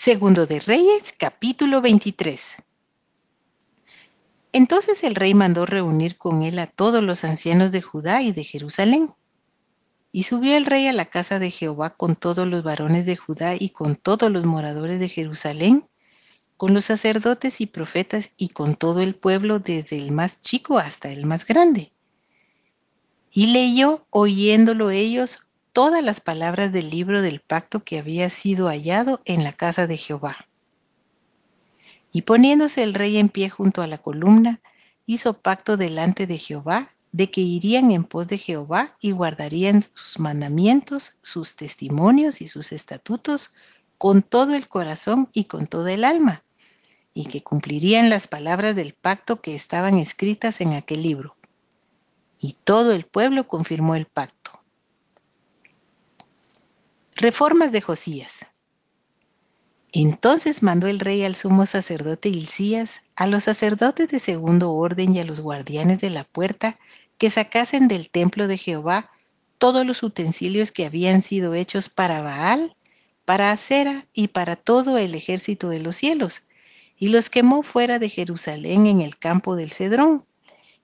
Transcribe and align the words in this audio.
Segundo 0.00 0.46
de 0.46 0.60
Reyes, 0.60 1.12
capítulo 1.18 1.80
23. 1.80 2.54
Entonces 4.52 5.02
el 5.02 5.16
rey 5.16 5.34
mandó 5.34 5.66
reunir 5.66 6.16
con 6.16 6.44
él 6.44 6.60
a 6.60 6.68
todos 6.68 7.02
los 7.02 7.24
ancianos 7.24 7.72
de 7.72 7.82
Judá 7.82 8.22
y 8.22 8.30
de 8.30 8.44
Jerusalén. 8.44 9.12
Y 10.12 10.22
subió 10.22 10.56
el 10.56 10.66
rey 10.66 10.86
a 10.86 10.92
la 10.92 11.06
casa 11.06 11.40
de 11.40 11.50
Jehová 11.50 11.96
con 11.96 12.14
todos 12.14 12.46
los 12.46 12.62
varones 12.62 13.06
de 13.06 13.16
Judá 13.16 13.56
y 13.56 13.70
con 13.70 13.96
todos 13.96 14.30
los 14.30 14.44
moradores 14.44 15.00
de 15.00 15.08
Jerusalén, 15.08 15.82
con 16.56 16.74
los 16.74 16.84
sacerdotes 16.84 17.60
y 17.60 17.66
profetas 17.66 18.30
y 18.36 18.50
con 18.50 18.76
todo 18.76 19.00
el 19.00 19.16
pueblo, 19.16 19.58
desde 19.58 19.98
el 19.98 20.12
más 20.12 20.40
chico 20.40 20.78
hasta 20.78 21.10
el 21.10 21.26
más 21.26 21.44
grande. 21.44 21.90
Y 23.32 23.48
leyó, 23.48 24.06
oyéndolo 24.10 24.90
ellos, 24.90 25.40
todas 25.78 26.02
las 26.02 26.20
palabras 26.20 26.72
del 26.72 26.90
libro 26.90 27.22
del 27.22 27.38
pacto 27.38 27.84
que 27.84 28.00
había 28.00 28.28
sido 28.30 28.66
hallado 28.66 29.20
en 29.24 29.44
la 29.44 29.52
casa 29.52 29.86
de 29.86 29.96
Jehová. 29.96 30.48
Y 32.12 32.22
poniéndose 32.22 32.82
el 32.82 32.94
rey 32.94 33.16
en 33.16 33.28
pie 33.28 33.48
junto 33.48 33.80
a 33.80 33.86
la 33.86 33.98
columna, 33.98 34.60
hizo 35.06 35.34
pacto 35.34 35.76
delante 35.76 36.26
de 36.26 36.36
Jehová 36.36 36.90
de 37.12 37.30
que 37.30 37.42
irían 37.42 37.92
en 37.92 38.02
pos 38.02 38.26
de 38.26 38.38
Jehová 38.38 38.96
y 39.00 39.12
guardarían 39.12 39.80
sus 39.80 40.18
mandamientos, 40.18 41.12
sus 41.22 41.54
testimonios 41.54 42.40
y 42.40 42.48
sus 42.48 42.72
estatutos 42.72 43.52
con 43.98 44.22
todo 44.22 44.56
el 44.56 44.66
corazón 44.66 45.28
y 45.32 45.44
con 45.44 45.68
toda 45.68 45.92
el 45.92 46.02
alma, 46.02 46.42
y 47.14 47.26
que 47.26 47.44
cumplirían 47.44 48.10
las 48.10 48.26
palabras 48.26 48.74
del 48.74 48.94
pacto 48.94 49.40
que 49.40 49.54
estaban 49.54 49.96
escritas 49.96 50.60
en 50.60 50.72
aquel 50.72 51.04
libro. 51.04 51.36
Y 52.40 52.56
todo 52.64 52.90
el 52.90 53.04
pueblo 53.04 53.46
confirmó 53.46 53.94
el 53.94 54.06
pacto. 54.06 54.37
Reformas 57.20 57.72
de 57.72 57.80
Josías. 57.80 58.46
Entonces 59.92 60.62
mandó 60.62 60.86
el 60.86 61.00
rey 61.00 61.24
al 61.24 61.34
sumo 61.34 61.66
sacerdote 61.66 62.28
Hilcías, 62.28 63.02
a 63.16 63.26
los 63.26 63.42
sacerdotes 63.42 64.06
de 64.10 64.20
segundo 64.20 64.70
orden 64.70 65.16
y 65.16 65.18
a 65.18 65.24
los 65.24 65.40
guardianes 65.40 65.98
de 65.98 66.10
la 66.10 66.22
puerta, 66.22 66.78
que 67.18 67.28
sacasen 67.28 67.88
del 67.88 68.08
templo 68.08 68.46
de 68.46 68.56
Jehová 68.56 69.10
todos 69.58 69.84
los 69.84 70.04
utensilios 70.04 70.70
que 70.70 70.86
habían 70.86 71.22
sido 71.22 71.54
hechos 71.54 71.88
para 71.88 72.22
Baal, 72.22 72.76
para 73.24 73.50
Acera 73.50 74.06
y 74.12 74.28
para 74.28 74.54
todo 74.54 74.96
el 74.96 75.16
ejército 75.16 75.70
de 75.70 75.80
los 75.80 75.96
cielos, 75.96 76.44
y 76.96 77.08
los 77.08 77.30
quemó 77.30 77.64
fuera 77.64 77.98
de 77.98 78.08
Jerusalén 78.10 78.86
en 78.86 79.00
el 79.00 79.18
campo 79.18 79.56
del 79.56 79.72
Cedrón, 79.72 80.24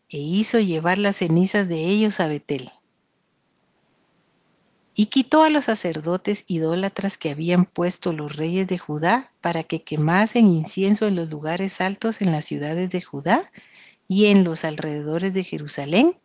e 0.09 0.19
hizo 0.19 0.59
llevar 0.59 0.99
las 0.99 1.15
cenizas 1.15 1.69
de 1.69 1.87
ellos 1.87 2.19
a 2.19 2.27
Betel. 2.27 2.73
Y 4.97 5.07
quitó 5.07 5.43
a 5.43 5.51
los 5.51 5.65
sacerdotes 5.65 6.45
idólatras 6.47 7.19
que 7.19 7.31
habían 7.31 7.65
puesto 7.65 8.13
los 8.13 8.37
reyes 8.37 8.69
de 8.69 8.79
Judá 8.79 9.33
para 9.41 9.65
que 9.65 9.83
quemasen 9.83 10.47
incienso 10.47 11.07
en 11.07 11.17
los 11.17 11.31
lugares 11.31 11.81
altos 11.81 12.21
en 12.21 12.31
las 12.31 12.45
ciudades 12.45 12.91
de 12.91 13.03
Judá 13.03 13.51
y 14.07 14.27
en 14.27 14.45
los 14.45 14.65
alrededores 14.65 15.35
de 15.35 15.43
Jerusalén, 15.43 16.17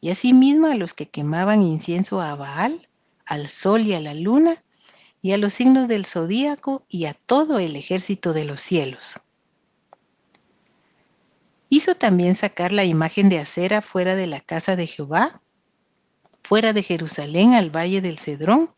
y 0.00 0.10
asimismo 0.10 0.66
a 0.66 0.74
los 0.74 0.92
que 0.92 1.06
quemaban 1.06 1.62
incienso 1.62 2.20
a 2.20 2.34
Baal, 2.34 2.88
al 3.26 3.48
sol 3.48 3.82
y 3.82 3.94
a 3.94 4.00
la 4.00 4.14
luna, 4.14 4.62
y 5.22 5.32
a 5.32 5.38
los 5.38 5.54
signos 5.54 5.88
del 5.88 6.04
zodíaco 6.04 6.84
y 6.88 7.06
a 7.06 7.14
todo 7.14 7.58
el 7.58 7.76
ejército 7.76 8.32
de 8.32 8.44
los 8.44 8.60
cielos. 8.60 9.20
Hizo 11.70 11.94
también 11.94 12.34
sacar 12.34 12.72
la 12.72 12.84
imagen 12.84 13.30
de 13.30 13.38
acera 13.38 13.80
fuera 13.80 14.16
de 14.16 14.26
la 14.26 14.40
casa 14.40 14.76
de 14.76 14.86
Jehová 14.86 15.40
fuera 16.44 16.74
de 16.74 16.82
Jerusalén 16.82 17.54
al 17.54 17.74
valle 17.74 18.00
del 18.00 18.18
Cedrón, 18.18 18.70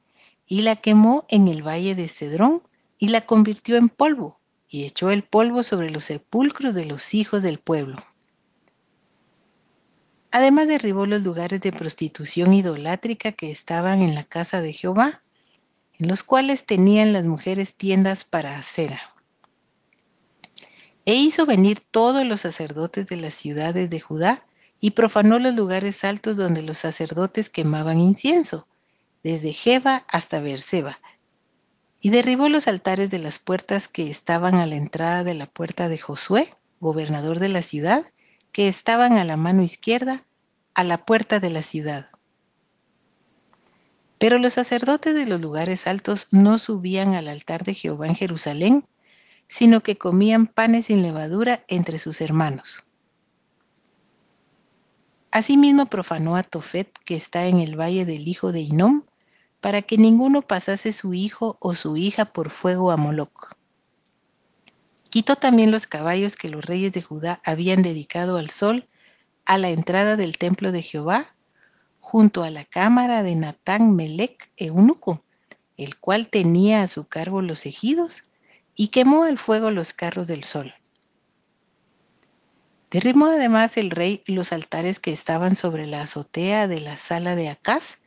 y 0.46 0.62
la 0.62 0.76
quemó 0.76 1.26
en 1.28 1.48
el 1.48 1.66
valle 1.66 1.96
de 1.96 2.08
Cedrón, 2.08 2.62
y 2.98 3.08
la 3.08 3.22
convirtió 3.22 3.76
en 3.76 3.88
polvo, 3.88 4.38
y 4.68 4.84
echó 4.84 5.10
el 5.10 5.24
polvo 5.24 5.62
sobre 5.62 5.90
los 5.90 6.04
sepulcros 6.04 6.74
de 6.74 6.86
los 6.86 7.12
hijos 7.12 7.42
del 7.42 7.58
pueblo. 7.58 8.02
Además 10.30 10.68
derribó 10.68 11.06
los 11.06 11.22
lugares 11.22 11.60
de 11.60 11.72
prostitución 11.72 12.54
idolátrica 12.54 13.32
que 13.32 13.50
estaban 13.50 14.00
en 14.00 14.14
la 14.14 14.22
casa 14.22 14.60
de 14.60 14.72
Jehová, 14.72 15.20
en 15.98 16.08
los 16.08 16.22
cuales 16.22 16.66
tenían 16.66 17.12
las 17.12 17.24
mujeres 17.24 17.74
tiendas 17.74 18.24
para 18.24 18.56
acera. 18.56 19.00
E 21.04 21.14
hizo 21.14 21.46
venir 21.46 21.80
todos 21.80 22.24
los 22.24 22.42
sacerdotes 22.42 23.06
de 23.06 23.16
las 23.16 23.34
ciudades 23.34 23.90
de 23.90 24.00
Judá 24.00 24.45
y 24.80 24.92
profanó 24.92 25.38
los 25.38 25.54
lugares 25.54 26.04
altos 26.04 26.36
donde 26.36 26.62
los 26.62 26.78
sacerdotes 26.78 27.50
quemaban 27.50 27.98
incienso, 27.98 28.68
desde 29.22 29.52
Jeba 29.52 30.04
hasta 30.08 30.40
Beerseba, 30.40 30.98
y 32.00 32.10
derribó 32.10 32.48
los 32.48 32.68
altares 32.68 33.10
de 33.10 33.18
las 33.18 33.38
puertas 33.38 33.88
que 33.88 34.10
estaban 34.10 34.54
a 34.56 34.66
la 34.66 34.76
entrada 34.76 35.24
de 35.24 35.34
la 35.34 35.46
puerta 35.46 35.88
de 35.88 35.98
Josué, 35.98 36.54
gobernador 36.78 37.38
de 37.38 37.48
la 37.48 37.62
ciudad, 37.62 38.04
que 38.52 38.68
estaban 38.68 39.14
a 39.14 39.24
la 39.24 39.36
mano 39.36 39.62
izquierda, 39.62 40.22
a 40.74 40.84
la 40.84 41.04
puerta 41.04 41.40
de 41.40 41.50
la 41.50 41.62
ciudad. 41.62 42.08
Pero 44.18 44.38
los 44.38 44.54
sacerdotes 44.54 45.14
de 45.14 45.26
los 45.26 45.40
lugares 45.40 45.86
altos 45.86 46.28
no 46.30 46.58
subían 46.58 47.14
al 47.14 47.28
altar 47.28 47.64
de 47.64 47.74
Jehová 47.74 48.06
en 48.06 48.14
Jerusalén, 48.14 48.86
sino 49.48 49.80
que 49.80 49.98
comían 49.98 50.46
panes 50.46 50.86
sin 50.86 51.02
levadura 51.02 51.64
entre 51.68 51.98
sus 51.98 52.20
hermanos. 52.20 52.85
Asimismo 55.36 55.84
profanó 55.84 56.34
a 56.34 56.42
Tofet, 56.42 56.98
que 57.04 57.14
está 57.14 57.44
en 57.44 57.58
el 57.58 57.78
valle 57.78 58.06
del 58.06 58.26
hijo 58.26 58.52
de 58.52 58.60
Inom, 58.60 59.02
para 59.60 59.82
que 59.82 59.98
ninguno 59.98 60.40
pasase 60.40 60.92
su 60.92 61.12
hijo 61.12 61.58
o 61.60 61.74
su 61.74 61.98
hija 61.98 62.24
por 62.24 62.48
fuego 62.48 62.90
a 62.90 62.96
Moloc. 62.96 63.54
Quitó 65.10 65.36
también 65.36 65.70
los 65.70 65.86
caballos 65.86 66.36
que 66.36 66.48
los 66.48 66.64
reyes 66.64 66.92
de 66.92 67.02
Judá 67.02 67.42
habían 67.44 67.82
dedicado 67.82 68.38
al 68.38 68.48
sol 68.48 68.88
a 69.44 69.58
la 69.58 69.68
entrada 69.68 70.16
del 70.16 70.38
templo 70.38 70.72
de 70.72 70.80
Jehová, 70.80 71.26
junto 72.00 72.42
a 72.42 72.48
la 72.48 72.64
cámara 72.64 73.22
de 73.22 73.34
Natán 73.34 73.94
Melec 73.94 74.50
eunuco, 74.56 75.20
el 75.76 75.98
cual 75.98 76.28
tenía 76.28 76.82
a 76.82 76.86
su 76.86 77.08
cargo 77.08 77.42
los 77.42 77.66
ejidos, 77.66 78.22
y 78.74 78.88
quemó 78.88 79.24
al 79.24 79.36
fuego 79.36 79.70
los 79.70 79.92
carros 79.92 80.28
del 80.28 80.44
sol. 80.44 80.72
Derrimó 82.96 83.26
además 83.26 83.76
el 83.76 83.90
rey 83.90 84.22
los 84.24 84.54
altares 84.54 85.00
que 85.00 85.12
estaban 85.12 85.54
sobre 85.54 85.86
la 85.86 86.00
azotea 86.00 86.66
de 86.66 86.80
la 86.80 86.96
sala 86.96 87.36
de 87.36 87.50
Acaz, 87.50 87.98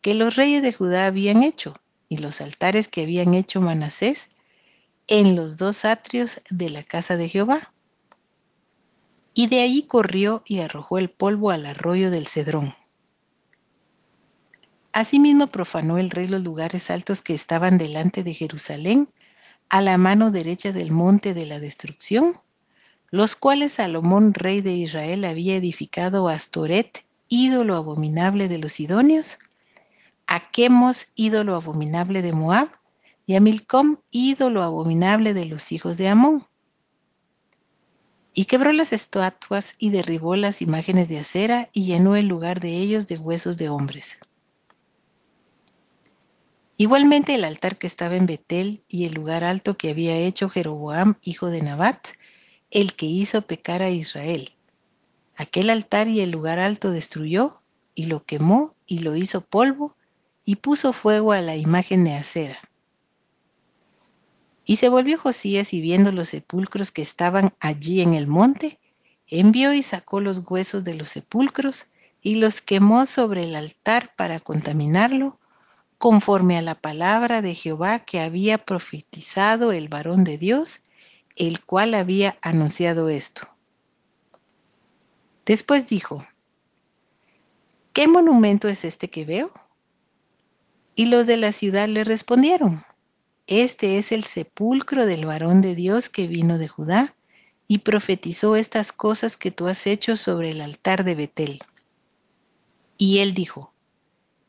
que 0.00 0.16
los 0.16 0.34
reyes 0.34 0.60
de 0.60 0.72
Judá 0.72 1.06
habían 1.06 1.44
hecho, 1.44 1.76
y 2.08 2.16
los 2.16 2.40
altares 2.40 2.88
que 2.88 3.04
habían 3.04 3.32
hecho 3.32 3.60
Manasés 3.60 4.30
en 5.06 5.36
los 5.36 5.56
dos 5.56 5.84
atrios 5.84 6.40
de 6.50 6.68
la 6.68 6.82
casa 6.82 7.16
de 7.16 7.28
Jehová. 7.28 7.72
Y 9.34 9.46
de 9.46 9.60
allí 9.60 9.84
corrió 9.84 10.42
y 10.44 10.58
arrojó 10.58 10.98
el 10.98 11.10
polvo 11.10 11.52
al 11.52 11.64
arroyo 11.64 12.10
del 12.10 12.26
Cedrón. 12.26 12.74
Asimismo 14.90 15.46
profanó 15.46 15.98
el 15.98 16.10
rey 16.10 16.26
los 16.26 16.42
lugares 16.42 16.90
altos 16.90 17.22
que 17.22 17.34
estaban 17.34 17.78
delante 17.78 18.24
de 18.24 18.34
Jerusalén, 18.34 19.08
a 19.68 19.80
la 19.80 19.96
mano 19.96 20.32
derecha 20.32 20.72
del 20.72 20.90
monte 20.90 21.34
de 21.34 21.46
la 21.46 21.60
destrucción, 21.60 22.40
los 23.14 23.36
cuales 23.36 23.74
Salomón, 23.74 24.34
rey 24.34 24.60
de 24.60 24.72
Israel, 24.72 25.24
había 25.24 25.54
edificado 25.54 26.26
a 26.26 26.32
Astoret, 26.32 27.04
ídolo 27.28 27.76
abominable 27.76 28.48
de 28.48 28.58
los 28.58 28.72
sidonios, 28.72 29.38
a 30.26 30.50
Chemos, 30.50 31.06
ídolo 31.14 31.54
abominable 31.54 32.22
de 32.22 32.32
Moab, 32.32 32.70
y 33.24 33.36
a 33.36 33.40
Milcom, 33.40 33.98
ídolo 34.10 34.64
abominable 34.64 35.32
de 35.32 35.44
los 35.44 35.70
hijos 35.70 35.96
de 35.96 36.08
Amón. 36.08 36.44
Y 38.34 38.46
quebró 38.46 38.72
las 38.72 38.92
estatuas 38.92 39.76
y 39.78 39.90
derribó 39.90 40.34
las 40.34 40.60
imágenes 40.60 41.08
de 41.08 41.20
acera 41.20 41.70
y 41.72 41.84
llenó 41.84 42.16
el 42.16 42.26
lugar 42.26 42.58
de 42.58 42.78
ellos 42.78 43.06
de 43.06 43.16
huesos 43.16 43.56
de 43.56 43.68
hombres. 43.68 44.18
Igualmente 46.76 47.36
el 47.36 47.44
altar 47.44 47.76
que 47.78 47.86
estaba 47.86 48.16
en 48.16 48.26
Betel 48.26 48.82
y 48.88 49.04
el 49.04 49.14
lugar 49.14 49.44
alto 49.44 49.76
que 49.76 49.90
había 49.90 50.16
hecho 50.16 50.48
Jeroboam, 50.48 51.14
hijo 51.22 51.46
de 51.46 51.62
Nabat, 51.62 52.08
el 52.74 52.94
que 52.94 53.06
hizo 53.06 53.42
pecar 53.42 53.82
a 53.82 53.90
Israel. 53.90 54.52
Aquel 55.36 55.70
altar 55.70 56.08
y 56.08 56.20
el 56.20 56.32
lugar 56.32 56.58
alto 56.58 56.90
destruyó, 56.90 57.62
y 57.94 58.06
lo 58.06 58.24
quemó, 58.24 58.74
y 58.86 58.98
lo 58.98 59.14
hizo 59.14 59.42
polvo, 59.42 59.96
y 60.44 60.56
puso 60.56 60.92
fuego 60.92 61.32
a 61.32 61.40
la 61.40 61.56
imagen 61.56 62.04
de 62.04 62.14
acera. 62.14 62.58
Y 64.64 64.76
se 64.76 64.88
volvió 64.88 65.16
Josías 65.16 65.72
y 65.72 65.80
viendo 65.80 66.10
los 66.10 66.30
sepulcros 66.30 66.90
que 66.90 67.02
estaban 67.02 67.54
allí 67.60 68.00
en 68.00 68.12
el 68.12 68.26
monte, 68.26 68.80
envió 69.28 69.72
y 69.72 69.82
sacó 69.82 70.20
los 70.20 70.42
huesos 70.44 70.82
de 70.82 70.94
los 70.94 71.10
sepulcros 71.10 71.86
y 72.22 72.36
los 72.36 72.60
quemó 72.60 73.06
sobre 73.06 73.44
el 73.44 73.54
altar 73.54 74.14
para 74.16 74.40
contaminarlo, 74.40 75.38
conforme 75.98 76.58
a 76.58 76.62
la 76.62 76.74
palabra 76.74 77.40
de 77.40 77.54
Jehová 77.54 78.00
que 78.00 78.20
había 78.20 78.58
profetizado 78.58 79.70
el 79.70 79.88
varón 79.88 80.24
de 80.24 80.38
Dios, 80.38 80.83
el 81.36 81.64
cual 81.64 81.94
había 81.94 82.38
anunciado 82.42 83.08
esto. 83.08 83.48
Después 85.44 85.88
dijo, 85.88 86.26
¿qué 87.92 88.08
monumento 88.08 88.68
es 88.68 88.84
este 88.84 89.10
que 89.10 89.24
veo? 89.24 89.52
Y 90.94 91.06
los 91.06 91.26
de 91.26 91.36
la 91.36 91.52
ciudad 91.52 91.88
le 91.88 92.04
respondieron, 92.04 92.84
este 93.46 93.98
es 93.98 94.12
el 94.12 94.24
sepulcro 94.24 95.04
del 95.04 95.26
varón 95.26 95.60
de 95.60 95.74
Dios 95.74 96.08
que 96.08 96.28
vino 96.28 96.56
de 96.56 96.68
Judá 96.68 97.14
y 97.66 97.78
profetizó 97.78 98.56
estas 98.56 98.92
cosas 98.92 99.36
que 99.36 99.50
tú 99.50 99.66
has 99.66 99.86
hecho 99.86 100.16
sobre 100.16 100.50
el 100.50 100.60
altar 100.60 101.04
de 101.04 101.14
Betel. 101.14 101.60
Y 102.96 103.18
él 103.18 103.34
dijo, 103.34 103.72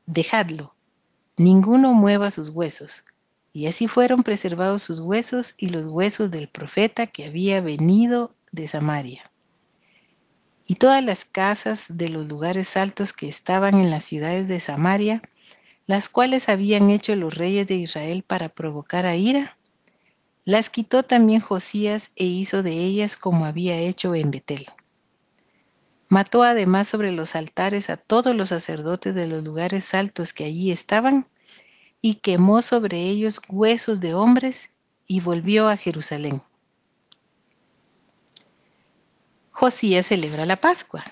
dejadlo, 0.06 0.76
ninguno 1.36 1.94
mueva 1.94 2.32
sus 2.32 2.50
huesos. 2.50 3.04
Y 3.56 3.68
así 3.68 3.88
fueron 3.88 4.24
preservados 4.24 4.82
sus 4.82 5.00
huesos 5.00 5.56
y 5.58 5.70
los 5.70 5.86
huesos 5.86 6.30
del 6.30 6.50
profeta 6.50 7.08
que 7.08 7.24
había 7.24 7.62
venido 7.62 8.36
de 8.52 8.68
Samaria. 8.68 9.32
Y 10.68 10.76
todas 10.76 11.02
las 11.02 11.24
casas 11.24 11.86
de 11.96 12.10
los 12.10 12.28
lugares 12.28 12.76
altos 12.76 13.14
que 13.14 13.30
estaban 13.30 13.76
en 13.76 13.90
las 13.90 14.04
ciudades 14.04 14.50
de 14.50 14.60
Samaria, 14.60 15.22
las 15.86 16.10
cuales 16.10 16.50
habían 16.50 16.90
hecho 16.90 17.16
los 17.16 17.36
reyes 17.36 17.66
de 17.66 17.76
Israel 17.76 18.26
para 18.28 18.50
provocar 18.50 19.06
a 19.06 19.16
ira, 19.16 19.58
las 20.44 20.70
quitó 20.70 21.04
también 21.04 21.40
Josías 21.40 22.12
e 22.18 22.26
hizo 22.26 22.62
de 22.62 22.74
ellas 22.74 23.16
como 23.16 23.46
había 23.46 23.78
hecho 23.78 24.16
en 24.16 24.32
Betel. 24.32 24.66
Mató 26.10 26.44
además 26.44 26.90
sobre 26.90 27.14
los 27.14 27.38
altares 27.38 27.90
a 27.90 27.96
todos 27.96 28.36
los 28.36 28.50
sacerdotes 28.50 29.16
de 29.16 29.28
los 29.28 29.46
lugares 29.46 29.94
altos 29.94 30.34
que 30.34 30.44
allí 30.44 30.74
estaban 30.74 31.26
y 32.06 32.14
quemó 32.14 32.62
sobre 32.62 33.02
ellos 33.02 33.42
huesos 33.50 34.00
de 34.00 34.14
hombres 34.14 34.70
y 35.08 35.22
volvió 35.22 35.70
a 35.70 35.76
Jerusalén. 35.76 36.40
Josías 39.50 40.06
celebra 40.06 40.46
la 40.46 40.56
Pascua. 40.56 41.04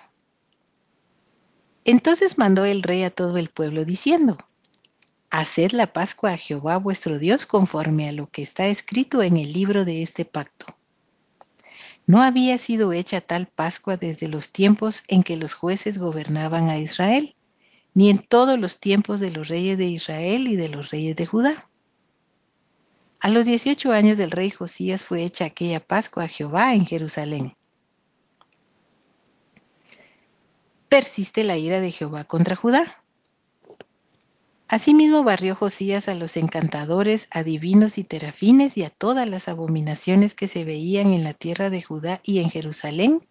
Entonces 1.84 2.38
mandó 2.38 2.63
el 2.63 2.84
rey 2.84 3.01
a 3.01 3.10
todo 3.10 3.40
el 3.40 3.50
pueblo 3.50 3.86
diciendo, 3.86 4.38
Haced 5.31 5.72
la 5.72 5.88
Pascua 5.88 6.34
a 6.34 6.38
Jehová 6.38 6.78
vuestro 6.78 7.18
Dios 7.18 7.48
conforme 7.48 8.07
a 8.07 8.12
lo 8.12 8.30
que 8.30 8.44
está 8.44 8.68
escrito 8.68 9.24
en 9.24 9.38
el 9.38 9.51
libro 9.51 9.86
de 9.86 10.04
este 10.04 10.25
pacto. 10.25 10.78
No 12.06 12.22
había 12.22 12.60
sido 12.60 12.94
hecha 12.94 13.19
tal 13.19 13.48
Pascua 13.48 13.98
desde 13.98 14.28
los 14.28 14.51
tiempos 14.51 15.04
en 15.07 15.24
que 15.24 15.38
los 15.38 15.56
jueces 15.56 15.98
gobernaban 15.98 16.69
a 16.69 16.78
Israel, 16.78 17.36
ni 17.94 18.10
en 18.10 18.19
todos 18.19 18.60
los 18.60 18.80
tiempos 18.80 19.19
de 19.19 19.31
los 19.31 19.48
reyes 19.48 19.78
de 19.78 19.86
Israel 19.86 20.48
y 20.48 20.56
de 20.56 20.69
los 20.69 20.90
reyes 20.90 21.16
de 21.16 21.25
Judá. 21.25 21.69
A 23.19 23.30
los 23.30 23.45
18 23.45 23.92
años 23.92 24.18
del 24.18 24.31
rey 24.31 24.50
Josías 24.50 25.06
fue 25.06 25.24
hecha 25.24 25.45
aquella 25.45 25.80
Pascua 25.80 26.25
a 26.25 26.28
Jehová 26.28 26.74
en 26.74 26.86
Jerusalén. 26.86 27.56
Persiste 30.90 31.44
la 31.44 31.57
ira 31.57 31.80
de 31.80 31.92
Jehová 31.92 32.25
contra 32.25 32.56
Judá. 32.56 33.04
Asimismo 34.68 35.24
barrió 35.24 35.56
Josías 35.56 36.07
a 36.07 36.16
los 36.16 36.36
encantadores, 36.36 37.28
adivinos 37.31 37.98
y 37.98 38.04
terafines 38.04 38.78
y 38.78 38.84
a 38.84 38.90
todas 38.90 39.30
las 39.30 39.48
abominaciones 39.48 40.36
que 40.36 40.48
se 40.48 40.63
veían 40.63 41.13
en 41.13 41.24
la 41.24 41.34
tierra 41.34 41.69
de 41.69 41.81
Judá 41.81 42.19
y 42.24 42.40
en 42.40 42.50
Jerusalén, 42.50 43.25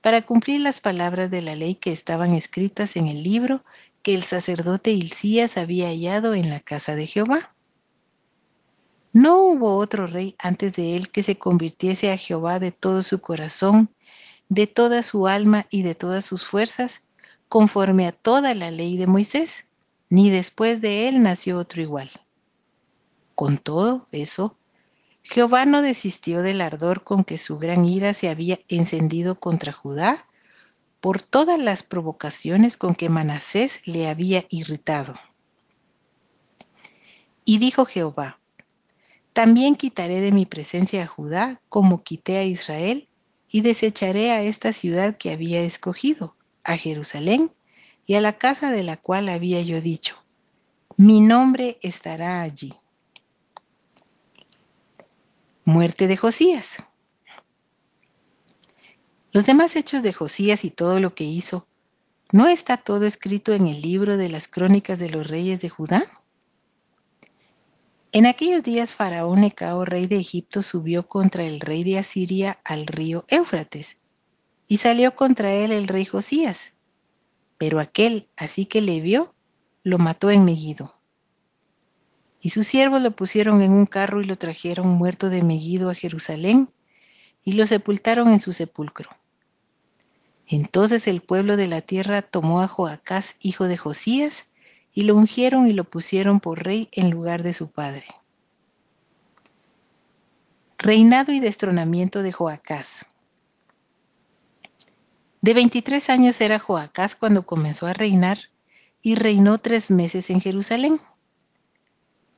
para 0.00 0.22
cumplir 0.22 0.60
las 0.60 0.80
palabras 0.80 1.30
de 1.30 1.42
la 1.42 1.54
ley 1.54 1.76
que 1.76 1.92
estaban 1.92 2.32
escritas 2.32 2.96
en 2.96 3.06
el 3.06 3.22
libro 3.22 3.64
que 4.02 4.14
el 4.14 4.22
sacerdote 4.22 4.92
Hilcías 4.92 5.56
había 5.56 5.88
hallado 5.88 6.34
en 6.34 6.50
la 6.50 6.60
casa 6.60 6.94
de 6.94 7.06
Jehová. 7.06 7.54
No 9.12 9.40
hubo 9.40 9.76
otro 9.76 10.06
rey 10.06 10.36
antes 10.38 10.74
de 10.74 10.96
él 10.96 11.10
que 11.10 11.22
se 11.22 11.38
convirtiese 11.38 12.12
a 12.12 12.16
Jehová 12.16 12.58
de 12.58 12.72
todo 12.72 13.02
su 13.02 13.20
corazón, 13.20 13.90
de 14.48 14.66
toda 14.66 15.02
su 15.02 15.26
alma 15.26 15.66
y 15.70 15.82
de 15.82 15.94
todas 15.94 16.24
sus 16.24 16.44
fuerzas, 16.44 17.02
conforme 17.48 18.06
a 18.06 18.12
toda 18.12 18.54
la 18.54 18.70
ley 18.70 18.96
de 18.96 19.06
Moisés 19.06 19.64
ni 20.10 20.28
después 20.28 20.80
de 20.80 21.08
él 21.08 21.22
nació 21.22 21.56
otro 21.56 21.80
igual. 21.80 22.10
Con 23.34 23.56
todo 23.56 24.06
eso, 24.10 24.56
Jehová 25.22 25.64
no 25.64 25.82
desistió 25.82 26.42
del 26.42 26.60
ardor 26.60 27.04
con 27.04 27.24
que 27.24 27.38
su 27.38 27.58
gran 27.58 27.84
ira 27.84 28.12
se 28.12 28.28
había 28.28 28.58
encendido 28.68 29.36
contra 29.36 29.72
Judá 29.72 30.26
por 31.00 31.22
todas 31.22 31.58
las 31.58 31.82
provocaciones 31.82 32.76
con 32.76 32.94
que 32.94 33.08
Manasés 33.08 33.82
le 33.86 34.08
había 34.08 34.44
irritado. 34.50 35.14
Y 37.44 37.58
dijo 37.58 37.86
Jehová, 37.86 38.38
también 39.32 39.76
quitaré 39.76 40.20
de 40.20 40.32
mi 40.32 40.46
presencia 40.46 41.04
a 41.04 41.06
Judá 41.06 41.60
como 41.68 42.02
quité 42.02 42.38
a 42.38 42.44
Israel, 42.44 43.08
y 43.52 43.62
desecharé 43.62 44.30
a 44.30 44.42
esta 44.42 44.72
ciudad 44.72 45.16
que 45.16 45.32
había 45.32 45.60
escogido, 45.62 46.36
a 46.62 46.76
Jerusalén, 46.76 47.52
y 48.06 48.14
a 48.14 48.20
la 48.20 48.32
casa 48.32 48.70
de 48.70 48.82
la 48.82 48.96
cual 48.96 49.28
había 49.28 49.60
yo 49.62 49.80
dicho, 49.80 50.16
mi 50.96 51.20
nombre 51.20 51.78
estará 51.82 52.42
allí. 52.42 52.74
Muerte 55.64 56.06
de 56.06 56.16
Josías. 56.16 56.78
Los 59.32 59.46
demás 59.46 59.76
hechos 59.76 60.02
de 60.02 60.12
Josías 60.12 60.64
y 60.64 60.70
todo 60.70 60.98
lo 60.98 61.14
que 61.14 61.22
hizo, 61.22 61.68
¿no 62.32 62.48
está 62.48 62.76
todo 62.76 63.06
escrito 63.06 63.52
en 63.52 63.68
el 63.68 63.80
libro 63.80 64.16
de 64.16 64.28
las 64.28 64.48
crónicas 64.48 64.98
de 64.98 65.08
los 65.08 65.28
reyes 65.28 65.60
de 65.60 65.68
Judá? 65.68 66.04
En 68.10 68.26
aquellos 68.26 68.64
días 68.64 68.92
Faraón 68.92 69.42
Necao, 69.42 69.84
rey 69.84 70.08
de 70.08 70.16
Egipto, 70.16 70.64
subió 70.64 71.06
contra 71.06 71.44
el 71.44 71.60
rey 71.60 71.84
de 71.84 71.98
Asiria 71.98 72.58
al 72.64 72.88
río 72.88 73.24
Éufrates, 73.28 73.98
y 74.66 74.78
salió 74.78 75.14
contra 75.14 75.52
él 75.52 75.70
el 75.70 75.86
rey 75.86 76.04
Josías, 76.04 76.72
pero 77.56 77.78
aquel, 77.78 78.28
así 78.36 78.66
que 78.66 78.80
le 78.80 79.00
vio, 79.00 79.36
lo 79.84 79.98
mató 79.98 80.30
en 80.30 80.44
Megiddo. 80.44 80.96
Y 82.40 82.48
sus 82.48 82.66
siervos 82.66 83.00
lo 83.00 83.12
pusieron 83.12 83.62
en 83.62 83.70
un 83.70 83.86
carro 83.86 84.20
y 84.20 84.24
lo 84.24 84.36
trajeron 84.36 84.88
muerto 84.88 85.30
de 85.30 85.42
Megiddo 85.42 85.88
a 85.88 85.94
Jerusalén 85.94 86.68
y 87.44 87.52
lo 87.52 87.66
sepultaron 87.66 88.32
en 88.32 88.40
su 88.40 88.52
sepulcro. 88.52 89.19
Entonces 90.50 91.06
el 91.06 91.20
pueblo 91.20 91.56
de 91.56 91.68
la 91.68 91.80
tierra 91.80 92.22
tomó 92.22 92.60
a 92.60 92.66
Joacás, 92.66 93.36
hijo 93.38 93.68
de 93.68 93.76
Josías, 93.76 94.46
y 94.92 95.02
lo 95.02 95.14
ungieron 95.14 95.68
y 95.68 95.72
lo 95.72 95.84
pusieron 95.84 96.40
por 96.40 96.64
rey 96.64 96.88
en 96.90 97.08
lugar 97.10 97.44
de 97.44 97.52
su 97.52 97.70
padre. 97.70 98.04
Reinado 100.76 101.30
y 101.30 101.38
destronamiento 101.38 102.24
de 102.24 102.32
Joacás. 102.32 103.06
De 105.40 105.54
23 105.54 106.10
años 106.10 106.40
era 106.40 106.58
Joacás 106.58 107.14
cuando 107.14 107.46
comenzó 107.46 107.86
a 107.86 107.92
reinar 107.92 108.38
y 109.00 109.14
reinó 109.14 109.58
tres 109.58 109.92
meses 109.92 110.30
en 110.30 110.40
Jerusalén. 110.40 111.00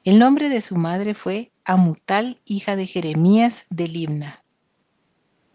El 0.05 0.19
nombre 0.19 0.51
de 0.51 0.61
su 0.61 0.77
madre 0.77 1.15
fue 1.15 1.51
Amutal, 1.65 2.39
hija 2.45 2.77
de 2.77 2.87
Jeremías 2.87 3.65
de 3.71 3.89
Libna. 3.89 4.42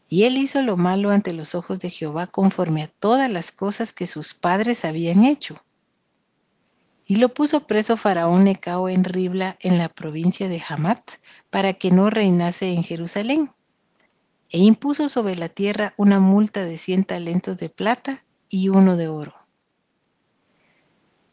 Y 0.10 0.24
él 0.24 0.38
hizo 0.38 0.62
lo 0.62 0.78
malo 0.78 1.12
ante 1.12 1.34
los 1.34 1.56
ojos 1.56 1.80
de 1.80 1.90
Jehová 1.90 2.28
conforme 2.28 2.84
a 2.84 2.88
todas 2.88 3.30
las 3.30 3.52
cosas 3.52 3.94
que 3.94 4.08
sus 4.08 4.34
padres 4.34 4.86
habían 4.86 5.26
hecho. 5.26 5.64
Y 7.06 7.18
lo 7.18 7.34
puso 7.34 7.68
preso 7.68 7.96
Faraón 7.98 8.44
Necao 8.44 8.90
en 8.90 9.04
Ribla 9.04 9.58
en 9.62 9.78
la 9.78 9.90
provincia 9.90 10.48
de 10.50 10.62
Hamat 10.68 11.12
para 11.50 11.74
que 11.74 11.92
no 11.92 12.10
reinase 12.10 12.72
en 12.72 12.84
Jerusalén 12.84 13.52
e 14.50 14.60
impuso 14.60 15.10
sobre 15.10 15.36
la 15.36 15.50
tierra 15.50 15.94
una 15.98 16.20
multa 16.20 16.64
de 16.64 16.78
cien 16.78 17.04
talentos 17.04 17.58
de 17.58 17.70
plata 17.70 18.24
y 18.50 18.70
uno 18.70 18.96
de 18.96 19.08
oro. 19.08 19.36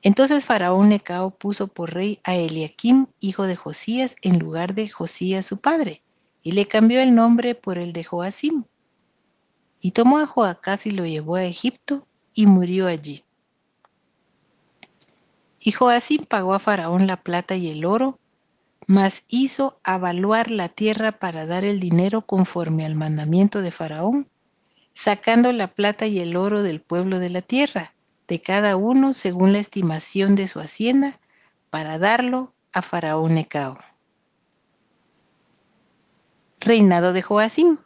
Entonces 0.02 0.45
Faraón 0.45 0.90
Necao 0.90 1.31
puso 1.31 1.66
por 1.66 1.95
rey 1.95 2.21
a 2.25 2.37
Eliakim, 2.37 3.07
hijo 3.21 3.45
de 3.47 3.57
Josías, 3.57 4.16
en 4.23 4.38
lugar 4.38 4.75
de 4.75 4.88
Josías 4.88 5.47
su 5.47 5.59
padre, 5.61 6.03
y 6.45 6.53
le 6.53 6.67
cambió 6.67 7.01
el 7.01 7.15
nombre 7.15 7.57
por 7.57 7.79
el 7.79 7.93
de 7.93 8.05
Joacim. 8.05 8.65
Y 9.81 9.91
tomó 9.91 10.19
a 10.19 10.27
Joacás 10.27 10.87
y 10.87 10.93
lo 10.93 11.05
llevó 11.05 11.35
a 11.35 11.45
Egipto, 11.45 12.07
y 12.35 12.47
murió 12.47 12.87
allí. 12.87 13.25
Y 15.61 15.73
Joacim 15.73 16.25
pagó 16.25 16.53
a 16.53 16.59
Faraón 16.59 17.07
la 17.07 17.17
plata 17.17 17.57
y 17.57 17.71
el 17.71 17.85
oro, 17.87 18.19
mas 18.87 19.25
hizo 19.29 19.79
avaluar 19.83 20.51
la 20.51 20.69
tierra 20.69 21.13
para 21.13 21.47
dar 21.47 21.65
el 21.65 21.81
dinero 21.81 22.23
conforme 22.23 22.85
al 22.85 22.95
mandamiento 22.95 23.63
de 23.63 23.71
Faraón, 23.71 24.29
sacando 24.93 25.53
la 25.53 25.69
plata 25.69 26.07
y 26.07 26.19
el 26.19 26.37
oro 26.37 26.63
del 26.63 26.81
pueblo 26.83 27.19
de 27.19 27.31
la 27.31 27.41
tierra, 27.41 27.95
de 28.29 28.41
cada 28.43 28.77
uno 28.77 29.15
según 29.15 29.53
la 29.53 29.59
estimación 29.61 30.35
de 30.35 30.49
su 30.49 30.61
hacienda, 30.61 31.19
para 31.71 31.99
darlo 31.99 32.53
a 32.73 32.83
Faraón 32.83 33.35
Necao. 33.35 33.79
Reinado 36.64 37.12
de 37.12 37.21
Joacim. 37.21 37.76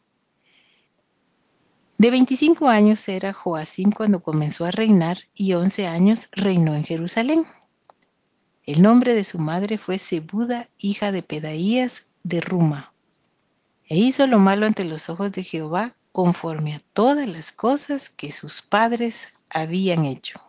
De 1.96 2.12
25 2.12 2.68
años 2.68 3.08
era 3.08 3.32
Joacim 3.32 3.90
cuando 3.90 4.22
comenzó 4.22 4.66
a 4.66 4.70
reinar 4.70 5.18
y 5.34 5.54
11 5.54 5.88
años 5.88 6.28
reinó 6.30 6.76
en 6.76 6.84
Jerusalén. 6.84 7.44
El 8.66 8.82
nombre 8.82 9.14
de 9.14 9.24
su 9.24 9.40
madre 9.40 9.78
fue 9.78 9.98
Sebuda, 9.98 10.68
hija 10.78 11.10
de 11.10 11.24
Pedaías 11.24 12.10
de 12.22 12.40
Ruma. 12.40 12.92
E 13.88 13.96
hizo 13.96 14.28
lo 14.28 14.38
malo 14.38 14.64
ante 14.64 14.84
los 14.84 15.08
ojos 15.08 15.32
de 15.32 15.42
Jehová 15.42 15.96
conforme 16.12 16.76
a 16.76 16.82
todas 16.92 17.26
las 17.26 17.50
cosas 17.50 18.08
que 18.08 18.30
sus 18.30 18.62
padres 18.62 19.30
habían 19.50 20.04
hecho. 20.04 20.40